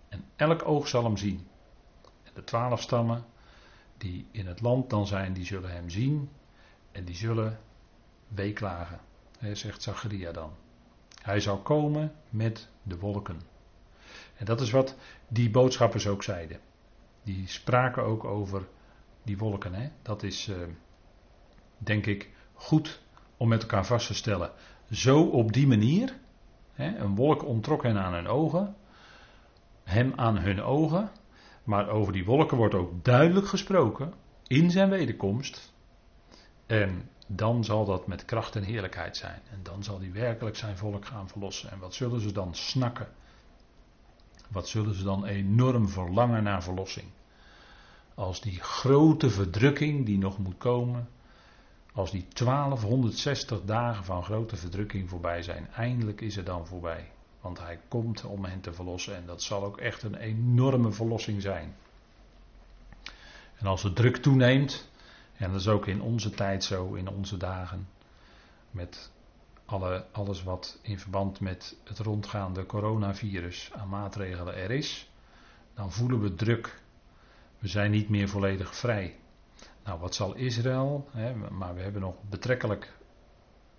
[0.09, 1.47] En elk oog zal hem zien.
[2.23, 3.25] En de twaalf stammen
[3.97, 6.29] die in het land dan zijn, die zullen hem zien.
[6.91, 7.59] En die zullen
[8.27, 8.99] weeklagen.
[9.53, 10.51] Zegt Zacharia dan.
[11.21, 13.41] Hij zal komen met de wolken.
[14.35, 14.95] En dat is wat
[15.27, 16.59] die boodschappers ook zeiden.
[17.23, 18.67] Die spraken ook over
[19.23, 19.73] die wolken.
[19.73, 19.89] Hè?
[20.01, 20.55] Dat is, uh,
[21.77, 23.01] denk ik, goed
[23.37, 24.51] om met elkaar vast te stellen.
[24.91, 26.15] Zo op die manier
[26.75, 28.75] een wolk ontrok hen aan hun ogen.
[29.83, 31.11] Hem aan hun ogen.
[31.63, 34.13] Maar over die wolken wordt ook duidelijk gesproken.
[34.47, 35.73] In zijn wederkomst.
[36.65, 39.41] En dan zal dat met kracht en heerlijkheid zijn.
[39.51, 41.71] En dan zal hij werkelijk zijn volk gaan verlossen.
[41.71, 43.07] En wat zullen ze dan snakken?
[44.49, 47.07] Wat zullen ze dan enorm verlangen naar verlossing?
[48.15, 51.07] Als die grote verdrukking die nog moet komen,
[51.93, 57.11] als die 1260 dagen van grote verdrukking voorbij zijn, eindelijk is het dan voorbij.
[57.41, 61.41] Want hij komt om hen te verlossen en dat zal ook echt een enorme verlossing
[61.41, 61.75] zijn.
[63.57, 64.89] En als de druk toeneemt,
[65.37, 67.87] en dat is ook in onze tijd zo, in onze dagen,
[68.71, 69.11] met
[69.65, 75.09] alle, alles wat in verband met het rondgaande coronavirus aan maatregelen er is,
[75.73, 76.81] dan voelen we druk.
[77.59, 79.15] We zijn niet meer volledig vrij.
[79.83, 82.93] Nou, wat zal Israël, hè, maar we hebben nog betrekkelijk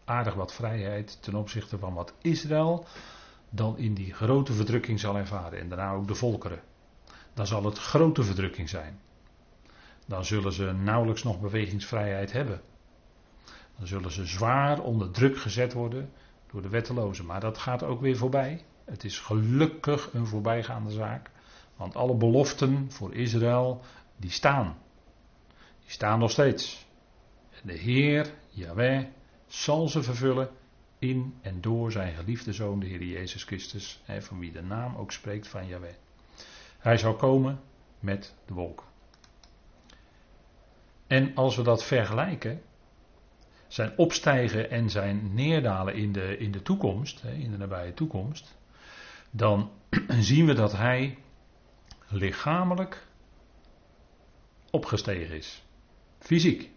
[0.04, 2.86] aardig wat vrijheid ten opzichte van wat Israël
[3.50, 5.58] dan in die grote verdrukking zal ervaren.
[5.58, 6.60] En daarna ook de volkeren.
[7.34, 8.98] Dan zal het grote verdrukking zijn.
[10.06, 12.60] Dan zullen ze nauwelijks nog bewegingsvrijheid hebben.
[13.76, 16.10] Dan zullen ze zwaar onder druk gezet worden
[16.52, 17.26] door de wettelozen.
[17.26, 18.64] Maar dat gaat ook weer voorbij.
[18.84, 21.30] Het is gelukkig een voorbijgaande zaak.
[21.76, 23.80] Want alle beloften voor Israël,
[24.16, 24.76] die staan.
[25.84, 26.86] Die staan nog steeds.
[27.50, 29.04] En de Heer, Yahweh,
[29.46, 30.50] zal ze vervullen
[30.98, 35.12] in en door zijn geliefde zoon, de Heer Jezus Christus, van wie de naam ook
[35.12, 35.94] spreekt van Yahweh.
[36.78, 37.60] Hij zal komen
[38.00, 38.84] met de wolk.
[41.06, 42.62] En als we dat vergelijken,
[43.68, 48.56] zijn opstijgen en zijn neerdalen in de, in de toekomst, in de nabije toekomst,
[49.30, 49.70] dan
[50.30, 51.18] zien we dat hij
[52.08, 53.06] lichamelijk
[54.70, 55.64] opgestegen is.
[56.24, 56.70] Fysiek.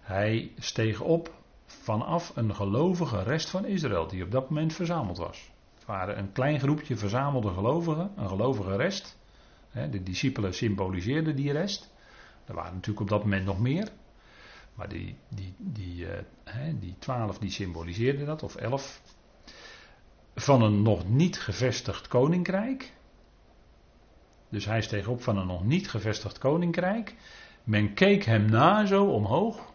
[0.00, 1.34] Hij steeg op
[1.66, 5.50] vanaf een gelovige rest van Israël die op dat moment verzameld was.
[5.74, 9.18] Het waren een klein groepje verzamelde gelovigen, een gelovige rest.
[9.90, 11.90] De discipelen symboliseerden die rest.
[12.44, 13.88] Er waren natuurlijk op dat moment nog meer.
[14.74, 16.10] Maar die, die, die, uh,
[16.80, 19.02] die twaalf die symboliseerden dat, of elf.
[20.34, 22.92] Van een nog niet gevestigd koninkrijk.
[24.48, 27.14] Dus hij steeg op van een nog niet gevestigd koninkrijk.
[27.70, 29.72] Men keek hem na zo omhoog.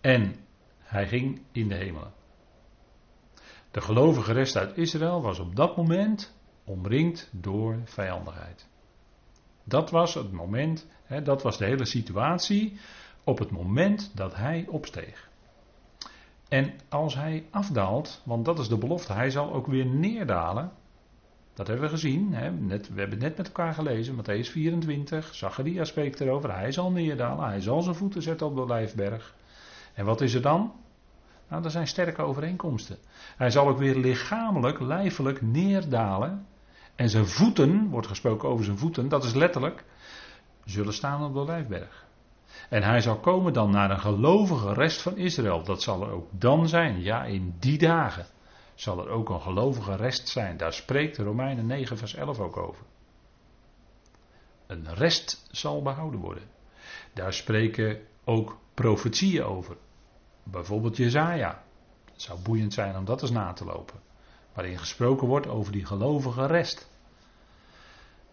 [0.00, 0.36] En
[0.78, 2.12] hij ging in de hemelen.
[3.70, 8.68] De gelovige rest uit Israël was op dat moment omringd door vijandigheid.
[9.64, 12.78] Dat was het moment, hè, dat was de hele situatie
[13.24, 15.30] op het moment dat hij opsteeg.
[16.48, 20.72] En als hij afdaalt, want dat is de belofte, hij zal ook weer neerdalen.
[21.54, 25.84] Dat hebben we gezien, hè, net, we hebben net met elkaar gelezen, Matthäus 24, Zacharia
[25.84, 29.34] spreekt erover, hij zal neerdalen, hij zal zijn voeten zetten op de Lijfberg.
[29.94, 30.72] En wat is er dan?
[31.48, 32.96] Nou, dat zijn sterke overeenkomsten.
[33.36, 36.46] Hij zal ook weer lichamelijk, lijfelijk neerdalen.
[36.94, 39.84] En zijn voeten, wordt gesproken over zijn voeten, dat is letterlijk,
[40.64, 42.04] zullen staan op de Lijfberg.
[42.68, 45.62] En hij zal komen dan naar een gelovige rest van Israël.
[45.62, 47.02] Dat zal er ook dan zijn.
[47.02, 48.26] Ja, in die dagen
[48.74, 50.56] zal er ook een gelovige rest zijn.
[50.56, 52.84] Daar spreekt Romeinen 9, vers 11 ook over.
[54.66, 56.48] Een rest zal behouden worden.
[57.12, 59.76] Daar spreken ook profetieën over.
[60.42, 61.64] Bijvoorbeeld Jezaja.
[62.12, 64.00] Het zou boeiend zijn om dat eens na te lopen.
[64.52, 66.90] Waarin gesproken wordt over die gelovige rest.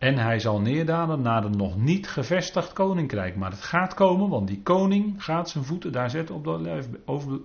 [0.02, 3.36] En hij zal neerdalen naar een nog niet gevestigd koninkrijk.
[3.36, 6.88] Maar het gaat komen, want die koning gaat zijn voeten daar zetten op, de olijf,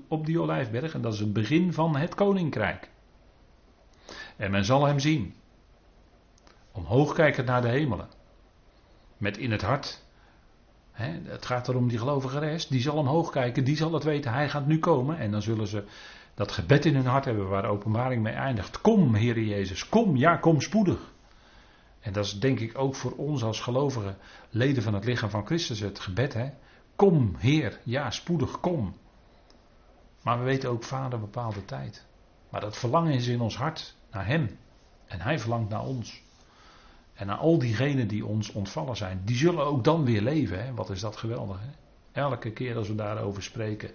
[0.09, 0.95] op die olijfberg.
[0.95, 2.91] En dat is het begin van het koninkrijk.
[4.37, 5.35] En men zal hem zien.
[6.73, 8.09] Omhoog kijken naar de hemelen.
[9.17, 10.05] Met in het hart.
[10.93, 12.71] het gaat erom die gelovige rest.
[12.71, 14.33] Die zal omhoog kijken, die zal het weten.
[14.33, 15.19] Hij gaat nu komen.
[15.19, 15.85] En dan zullen ze
[16.35, 18.81] dat gebed in hun hart hebben waar de openbaring mee eindigt.
[18.81, 21.15] Kom, Heer Jezus, kom, ja, kom spoedig.
[22.07, 24.17] En dat is denk ik ook voor ons als gelovigen,
[24.51, 26.35] leden van het lichaam van Christus, het gebed.
[26.35, 26.51] Hè?
[26.97, 28.95] Kom, Heer, ja, spoedig, kom.
[30.23, 32.07] Maar we weten ook, Vader bepaalt de tijd.
[32.49, 34.59] Maar dat verlangen is in ons hart naar Hem.
[35.07, 36.23] En Hij verlangt naar ons.
[37.15, 39.21] En naar al diegenen die ons ontvallen zijn.
[39.25, 40.65] Die zullen ook dan weer leven.
[40.65, 40.75] Hè?
[40.75, 41.61] Wat is dat geweldig.
[41.61, 41.71] Hè?
[42.21, 43.91] Elke keer als we daarover spreken,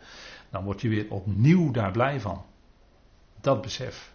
[0.49, 2.43] dan word je weer opnieuw daar blij van.
[3.41, 4.10] Dat besef.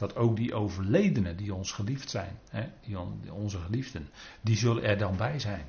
[0.00, 4.08] Dat ook die overledenen die ons geliefd zijn, hè, die onze geliefden,
[4.40, 5.64] die zullen er dan bij zijn.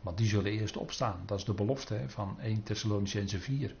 [0.00, 1.22] Want die zullen eerst opstaan.
[1.24, 3.74] Dat is de belofte hè, van 1 Thessalonicense 4.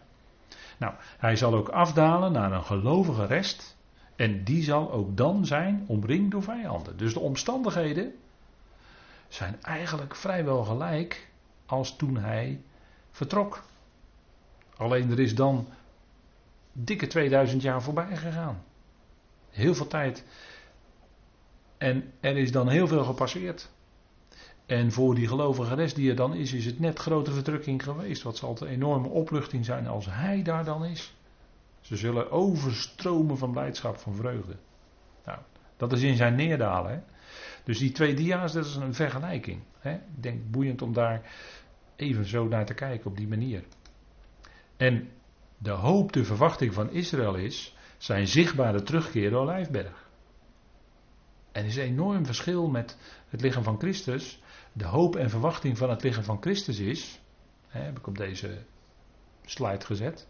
[0.78, 3.76] Nou, hij zal ook afdalen naar een gelovige rest.
[4.16, 6.96] En die zal ook dan zijn omringd door vijanden.
[6.96, 8.14] Dus de omstandigheden
[9.28, 11.30] zijn eigenlijk vrijwel gelijk
[11.66, 12.60] als toen hij
[13.10, 13.62] vertrok.
[14.76, 15.68] Alleen er is dan
[16.72, 18.62] dikke 2000 jaar voorbij gegaan.
[19.56, 20.24] Heel veel tijd.
[21.78, 23.70] En er is dan heel veel gepasseerd.
[24.66, 28.22] En voor die gelovige rest die er dan is, is het net grote verdrukking geweest.
[28.22, 31.14] Wat zal een enorme opluchting zijn als hij daar dan is.
[31.80, 34.56] Ze zullen overstromen van blijdschap, van vreugde.
[35.24, 35.38] Nou,
[35.76, 36.92] dat is in zijn neerdalen.
[36.92, 36.98] Hè?
[37.64, 39.62] Dus die twee dia's, dat is een vergelijking.
[39.78, 39.92] Hè?
[39.92, 41.30] Ik denk boeiend om daar
[41.96, 43.64] even zo naar te kijken op die manier.
[44.76, 45.08] En
[45.58, 50.08] de hoop, de verwachting van Israël is zijn zichtbare terugkeer door Olijfberg.
[51.52, 54.40] En er is een enorm verschil met het lichaam van Christus.
[54.72, 57.20] De hoop en verwachting van het lichaam van Christus is,
[57.68, 58.58] hè, heb ik op deze
[59.44, 60.28] slide gezet,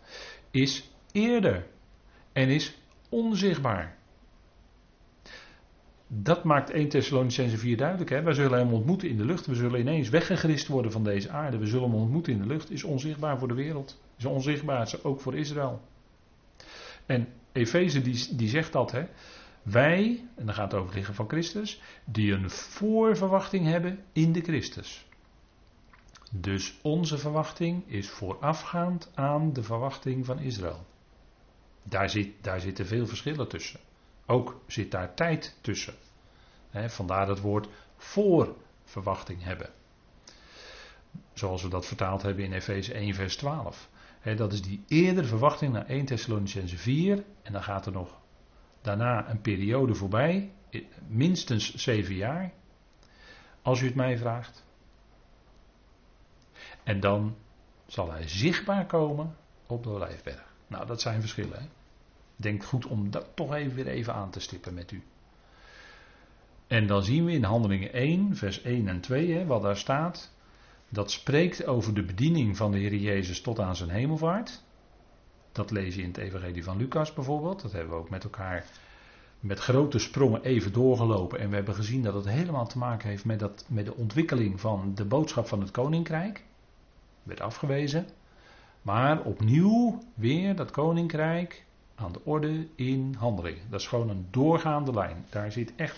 [0.51, 1.67] is eerder
[2.33, 3.97] en is onzichtbaar.
[6.09, 8.11] Dat maakt 1 Thessalonicense 4 duidelijk.
[8.11, 8.23] Hè?
[8.23, 9.47] Wij zullen hem ontmoeten in de lucht.
[9.47, 11.59] We zullen ineens weggegrist worden van deze aarde.
[11.59, 12.71] We zullen hem ontmoeten in de lucht.
[12.71, 14.01] Is onzichtbaar voor de wereld.
[14.19, 15.81] Is onzichtbaar ook voor Israël.
[17.07, 19.07] En Efeze die, die zegt dat, hè.
[19.63, 24.41] Wij, en dan gaat het over het van Christus, die een voorverwachting hebben in de
[24.41, 25.07] Christus.
[26.31, 30.87] Dus onze verwachting is voorafgaand aan de verwachting van Israël.
[31.83, 33.81] Daar, zit, daar zitten veel verschillen tussen.
[34.27, 35.95] Ook zit daar tijd tussen.
[36.87, 39.71] vandaar het woord voorverwachting hebben.
[41.33, 43.89] Zoals we dat vertaald hebben in Efeze 1, vers 12
[44.35, 47.25] dat is die eerdere verwachting naar 1 Thessalonicense 4.
[47.43, 48.21] En dan gaat er nog
[48.81, 50.53] daarna een periode voorbij.
[51.07, 52.53] Minstens zeven jaar.
[53.63, 54.65] Als u het mij vraagt.
[56.83, 57.37] En dan
[57.87, 59.37] zal hij zichtbaar komen
[59.67, 60.55] op de Olijfberg.
[60.67, 61.59] Nou, dat zijn verschillen.
[61.59, 61.67] Hè?
[62.37, 65.03] Denk goed om dat toch even weer even aan te stippen met u.
[66.67, 70.35] En dan zien we in Handelingen 1, vers 1 en 2, hè, wat daar staat.
[70.89, 74.63] Dat spreekt over de bediening van de Heer Jezus tot aan zijn hemelvaart.
[75.53, 77.63] Dat lees je in het Evangelie van Lucas bijvoorbeeld.
[77.63, 78.67] Dat hebben we ook met elkaar
[79.41, 81.39] met grote sprongen even doorgelopen.
[81.39, 84.61] En we hebben gezien dat het helemaal te maken heeft met, dat, met de ontwikkeling
[84.61, 86.45] van de boodschap van het koninkrijk.
[87.23, 88.07] Werd afgewezen.
[88.83, 93.71] Maar opnieuw weer dat koninkrijk aan de orde in handelingen.
[93.71, 95.27] Dat is gewoon een doorgaande lijn.
[95.31, 95.97] Daar zit echt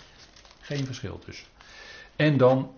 [0.60, 1.46] geen verschil tussen.
[2.16, 2.70] En dan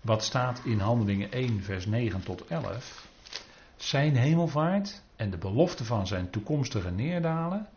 [0.00, 3.08] wat staat in Handelingen 1, vers 9 tot 11.
[3.76, 7.68] Zijn hemelvaart en de belofte van zijn toekomstige neerdalen.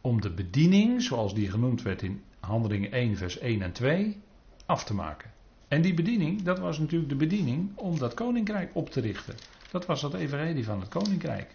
[0.00, 4.20] Om de bediening, zoals die genoemd werd in Handelingen 1, vers 1 en 2,
[4.66, 5.30] af te maken.
[5.68, 9.34] En die bediening, dat was natuurlijk de bediening om dat koninkrijk op te richten.
[9.70, 11.54] Dat was dat evangelie van het koninkrijk.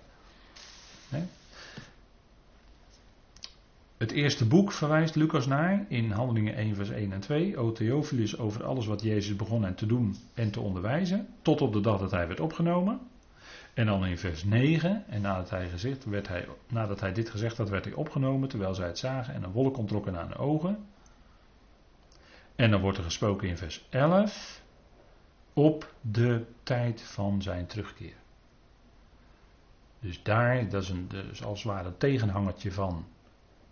[3.98, 7.58] Het eerste boek verwijst Lucas naar in Handelingen 1, vers 1 en 2.
[7.58, 11.28] O Theophilus over alles wat Jezus begon en te doen en te onderwijzen.
[11.42, 13.00] Tot op de dag dat hij werd opgenomen.
[13.74, 15.04] En dan in vers 9.
[15.08, 18.74] En nadat hij, gezegd, werd hij, nadat hij dit gezegd had, werd hij opgenomen terwijl
[18.74, 19.34] zij het zagen.
[19.34, 20.86] En een wolk ontrokken aan de ogen.
[22.56, 24.62] En dan wordt er gesproken in vers 11.
[25.54, 28.16] Op de tijd van zijn terugkeer.
[30.00, 33.06] Dus daar, dat is, een, dus als het ware tegenhangertje van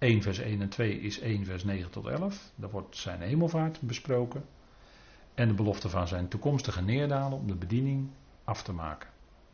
[0.04, 2.52] 1 vers 1 en 2 is 1 vers 9 tot 11.
[2.56, 4.46] Daar wordt zijn hemelvaart besproken.
[5.34, 8.10] En de belofte van zijn toekomstige neerdalen om de bediening
[8.44, 9.10] af te maken.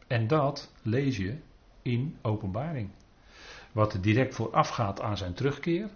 [0.08, 1.38] En dat lees je
[1.82, 2.90] in openbaring.
[3.72, 5.90] Wat er direct voorafgaat aan zijn terugkeer.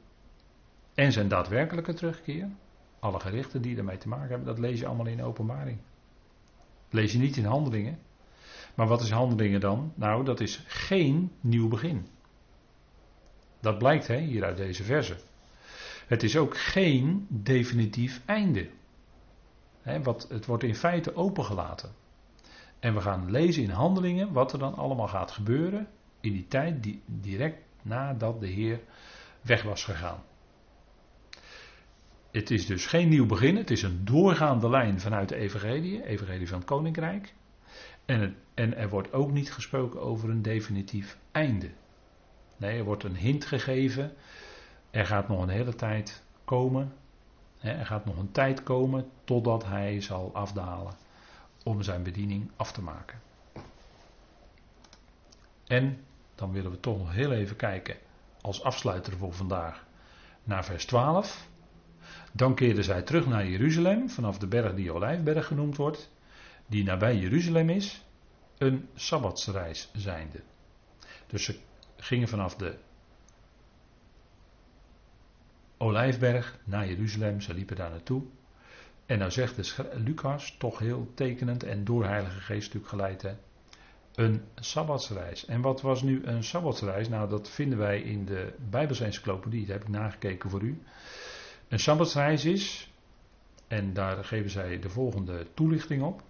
[0.93, 2.49] En zijn daadwerkelijke terugkeer.
[2.99, 5.77] Alle gerichten die ermee te maken hebben, dat lees je allemaal in openbaring.
[6.89, 7.99] lees je niet in handelingen.
[8.75, 9.93] Maar wat is handelingen dan?
[9.95, 12.07] Nou, dat is geen nieuw begin.
[13.63, 15.15] Dat blijkt hè, hier uit deze verse.
[16.07, 18.69] Het is ook geen definitief einde.
[19.81, 21.91] Hè, wat, het wordt in feite opengelaten.
[22.79, 25.87] En we gaan lezen in handelingen wat er dan allemaal gaat gebeuren
[26.19, 28.79] in die tijd die, direct nadat de Heer
[29.41, 30.23] weg was gegaan.
[32.31, 36.47] Het is dus geen nieuw begin, het is een doorgaande lijn vanuit de Evangelie, Evangelie
[36.47, 37.33] van het Koninkrijk.
[38.05, 41.69] En, en er wordt ook niet gesproken over een definitief einde.
[42.57, 44.13] Nee, er wordt een hint gegeven.
[44.91, 46.93] Er gaat nog een hele tijd komen.
[47.59, 50.93] Er gaat nog een tijd komen totdat hij zal afdalen
[51.63, 53.21] om zijn bediening af te maken.
[55.67, 57.97] En dan willen we toch nog heel even kijken
[58.41, 59.85] als afsluiter voor vandaag
[60.43, 61.47] naar vers 12.
[62.31, 66.11] Dan keerden zij terug naar Jeruzalem vanaf de berg die Olijfberg genoemd wordt,
[66.67, 68.05] die nabij Jeruzalem is,
[68.57, 70.41] een sabbatsreis zijnde.
[71.27, 71.59] Dus ze
[72.03, 72.75] gingen vanaf de
[75.77, 78.23] Olijfberg naar Jeruzalem, ze liepen daar naartoe.
[79.05, 83.35] En nou zegt de Lucas, toch heel tekenend en door Heilige Geest natuurlijk geleid,
[84.15, 85.45] een sabbatsreis.
[85.45, 87.09] En wat was nu een sabbatsreis?
[87.09, 90.81] Nou, dat vinden wij in de Bijbelse encyclopedie, dat heb ik nagekeken voor u.
[91.67, 92.91] Een sabbatsreis is,
[93.67, 96.23] en daar geven zij de volgende toelichting op.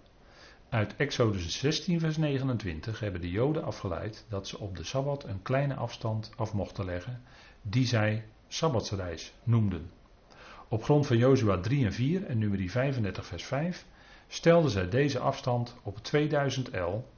[0.74, 5.42] Uit Exodus 16, vers 29 hebben de Joden afgeleid dat ze op de Sabbat een
[5.42, 7.22] kleine afstand af mochten leggen,
[7.62, 9.90] die zij Sabbatsreis noemden.
[10.68, 13.86] Op grond van Jozua 3 en 4 en nummer 35, vers 5
[14.28, 17.08] stelden zij deze afstand op 2000 L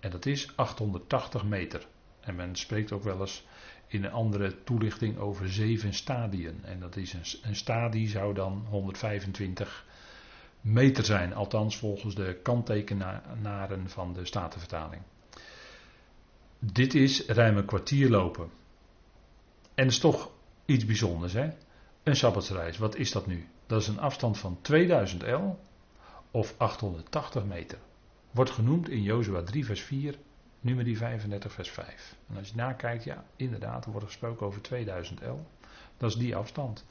[0.00, 1.86] en dat is 880 meter.
[2.20, 3.46] En men spreekt ook wel eens
[3.86, 6.60] in een andere toelichting over zeven stadien.
[6.64, 9.86] En dat is een, een stadie zou dan 125
[10.64, 15.02] meter zijn, althans volgens de kanttekenaren van de Statenvertaling.
[16.58, 18.50] Dit is ruim een kwartier lopen.
[19.74, 20.30] En is toch
[20.64, 21.50] iets bijzonders, hè?
[22.02, 23.48] Een sabbatsreis, wat is dat nu?
[23.66, 25.58] Dat is een afstand van 2000 L
[26.30, 27.78] of 880 meter.
[28.30, 30.18] Wordt genoemd in Jozua 3 vers 4,
[30.60, 32.16] nummer 35 vers 5.
[32.28, 35.46] En als je nakijkt, ja, inderdaad, er wordt gesproken over 2000 L.
[35.96, 36.86] Dat is die afstand.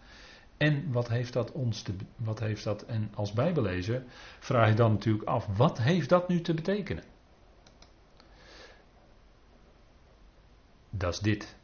[0.57, 4.03] En wat heeft dat ons te, wat heeft dat, en als bijbelezer
[4.39, 7.03] vraag je dan natuurlijk af, wat heeft dat nu te betekenen?
[10.89, 11.55] Dat is dit.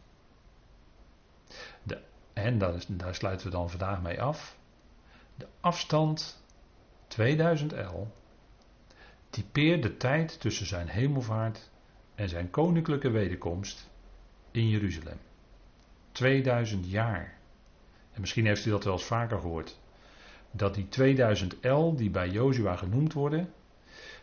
[1.83, 2.01] De,
[2.33, 4.57] en daar, daar sluiten we dan vandaag mee af.
[5.35, 6.43] De afstand
[7.07, 8.07] 2000 L
[9.29, 11.69] typeert de tijd tussen zijn hemelvaart
[12.15, 13.89] en zijn koninklijke wederkomst
[14.51, 15.17] in Jeruzalem.
[16.11, 17.38] 2000 jaar.
[18.19, 19.79] En misschien heeft u dat wel eens vaker gehoord.
[20.51, 23.49] Dat die 2000 L die bij Jozua genoemd worden,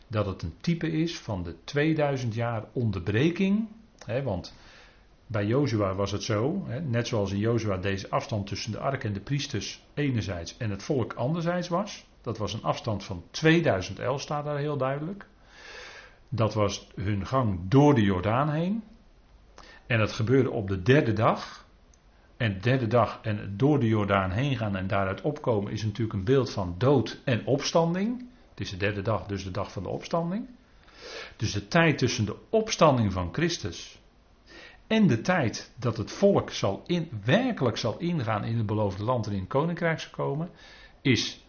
[0.07, 3.68] dat het een type is van de 2000 jaar onderbreking.
[4.05, 4.55] Hè, want
[5.26, 9.05] Bij Jozua was het zo, hè, net zoals in Jozua deze afstand tussen de ark
[9.05, 12.07] en de priesters enerzijds en het volk anderzijds was.
[12.20, 15.26] Dat was een afstand van 2000 el, staat daar heel duidelijk.
[16.28, 18.84] Dat was hun gang door de Jordaan heen.
[19.86, 21.65] En dat gebeurde op de derde dag.
[22.37, 26.18] En de derde dag en door de Jordaan heen gaan en daaruit opkomen is natuurlijk
[26.18, 28.28] een beeld van dood en opstanding.
[28.51, 30.49] Het is de derde dag, dus de dag van de opstanding.
[31.37, 34.01] Dus de tijd tussen de opstanding van Christus
[34.87, 39.26] en de tijd dat het volk zal in, werkelijk zal ingaan in het beloofde land
[39.26, 40.51] en in het koninkrijk zal komen,
[41.01, 41.45] is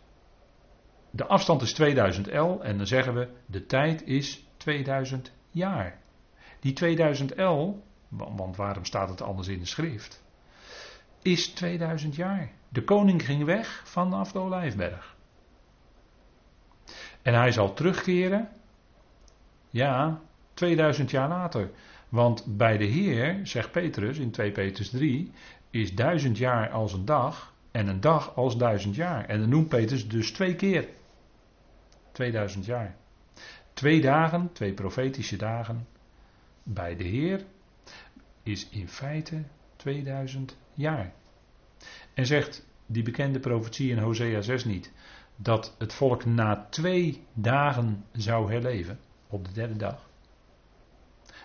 [1.11, 5.99] de afstand is 2000 L en dan zeggen we de tijd is 2000 jaar.
[6.59, 10.23] Die 2000 L, want waarom staat het anders in de schrift,
[11.21, 12.51] is 2000 jaar.
[12.69, 15.15] De koning ging weg vanaf de Olijfberg.
[17.21, 18.49] En hij zal terugkeren,
[19.69, 20.21] ja,
[20.53, 21.71] 2000 jaar later.
[22.09, 25.31] Want bij de Heer, zegt Petrus in 2 Petrus 3,
[25.69, 29.25] is duizend jaar als een dag en een dag als duizend jaar.
[29.25, 30.87] En dan noemt Petrus dus twee keer.
[32.11, 32.95] 2000 jaar.
[33.73, 35.87] Twee dagen, twee profetische dagen
[36.63, 37.45] bij de Heer
[38.43, 39.43] is in feite
[39.77, 41.13] 2000 jaar.
[42.13, 44.91] En zegt die bekende profetie in Hosea 6 niet
[45.35, 50.09] dat het volk na twee dagen zou herleven op de derde dag.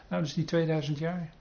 [0.08, 1.32] Nou, is die 2000 jaar.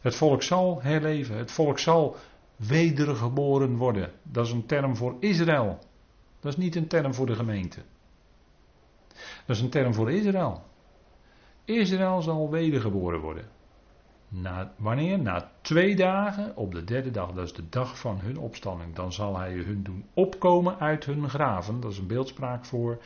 [0.00, 2.16] Het volk zal herleven, het volk zal
[2.56, 4.12] wedergeboren worden.
[4.22, 5.78] Dat is een term voor Israël.
[6.40, 7.80] Dat is niet een term voor de gemeente.
[9.46, 10.62] Dat is een term voor Israël.
[11.64, 13.48] Israël zal wedergeboren worden.
[14.28, 15.18] Na, wanneer?
[15.18, 19.12] Na twee dagen, op de derde dag, dat is de dag van hun opstanding, dan
[19.12, 21.80] zal hij hun doen opkomen uit hun graven.
[21.80, 22.98] Dat is een beeldspraak voor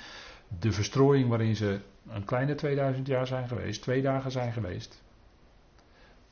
[0.58, 5.02] de verstrooiing waarin ze een kleine 2000 jaar zijn geweest, twee dagen zijn geweest.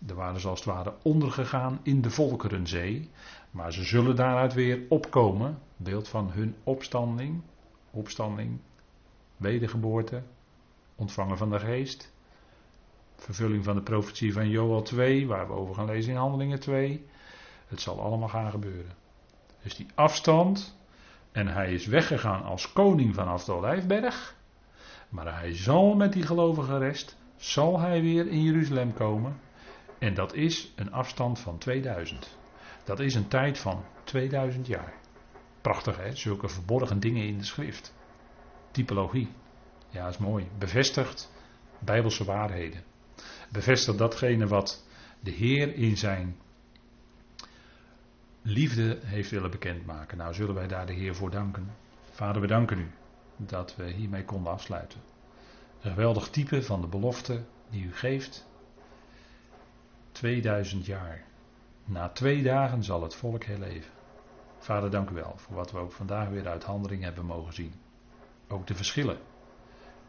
[0.06, 3.10] Er waren ze als het ware ondergegaan in de Volkerenzee,
[3.50, 5.58] maar ze zullen daaruit weer opkomen.
[5.76, 7.42] Beeld van hun opstanding,
[7.90, 8.58] opstanding,
[9.36, 10.22] wedergeboorte,
[10.94, 12.12] ontvangen van de geest.
[13.20, 17.06] Vervulling van de profetie van Joel 2, waar we over gaan lezen in Handelingen 2.
[17.66, 18.92] Het zal allemaal gaan gebeuren.
[19.62, 20.78] Dus die afstand,
[21.32, 24.34] en hij is weggegaan als koning vanaf de Olijfberg.
[25.08, 29.40] Maar hij zal met die gelovige rest, zal hij weer in Jeruzalem komen.
[29.98, 32.38] En dat is een afstand van 2000.
[32.84, 34.94] Dat is een tijd van 2000 jaar.
[35.60, 37.94] Prachtig hè, zulke verborgen dingen in de schrift.
[38.70, 39.28] Typologie.
[39.88, 40.48] Ja, is mooi.
[40.58, 41.30] Bevestigt
[41.78, 42.89] bijbelse waarheden.
[43.52, 44.84] Bevestigt datgene wat
[45.20, 46.36] de Heer in zijn
[48.42, 50.18] liefde heeft willen bekendmaken.
[50.18, 51.74] Nou, zullen wij daar de Heer voor danken.
[52.10, 52.90] Vader, we danken u
[53.36, 55.00] dat we hiermee konden afsluiten.
[55.80, 58.48] Een geweldig type van de belofte die u geeft.
[60.12, 61.24] 2000 jaar.
[61.84, 63.90] Na twee dagen zal het volk herleven.
[64.58, 67.74] Vader, dank u wel voor wat we ook vandaag weer uit handeling hebben mogen zien.
[68.48, 69.18] Ook de verschillen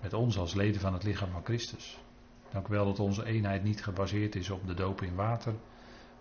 [0.02, 2.00] met ons als leden van het lichaam van Christus.
[2.52, 5.54] Dank u wel dat onze eenheid niet gebaseerd is op de doop in water,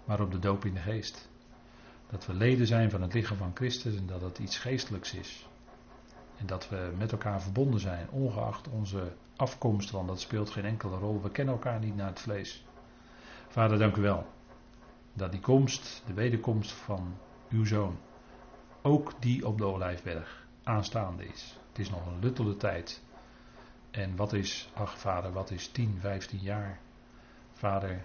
[0.05, 1.29] maar op de doop in de geest.
[2.11, 5.49] Dat we leden zijn van het lichaam van Christus en dat het iets geestelijks is.
[6.37, 10.97] En dat we met elkaar verbonden zijn, ongeacht onze afkomst, want dat speelt geen enkele
[10.97, 11.23] rol.
[11.23, 12.65] We kennen elkaar niet naar het vlees.
[13.49, 14.27] Vader, dank u wel.
[15.13, 17.15] Dat die komst, de wederkomst van
[17.51, 17.99] uw zoon,
[18.83, 21.59] ook die op de Olijfberg aanstaande is.
[21.69, 23.03] Het is nog een luttele tijd.
[23.91, 26.81] En wat is, ach vader, wat is 10, 15 jaar?
[27.53, 28.03] Vader,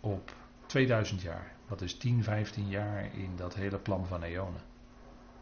[0.00, 0.34] op
[0.66, 1.52] 2000 jaar.
[1.66, 4.60] Wat is 10, 15 jaar in dat hele plan van eonen?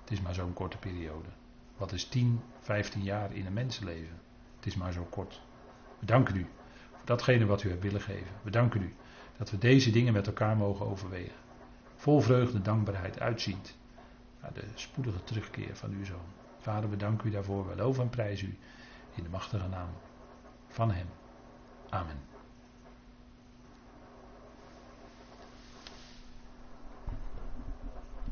[0.01, 1.29] Het is maar zo'n korte periode.
[1.77, 4.21] Wat is 10, 15 jaar in een mensenleven?
[4.57, 5.43] Het is maar zo kort.
[5.99, 6.47] We danken u
[6.91, 8.33] voor datgene wat u hebt willen geven.
[8.43, 8.95] We danken u
[9.37, 11.39] dat we deze dingen met elkaar mogen overwegen.
[11.95, 13.79] Vol vreugde dankbaarheid uitziend
[14.41, 16.29] naar de spoedige terugkeer van uw zoon.
[16.59, 17.69] Vader, we danken u daarvoor.
[17.69, 18.59] We loven en prijzen u
[19.15, 19.91] in de machtige naam
[20.69, 21.07] van hem.
[21.89, 22.30] Amen.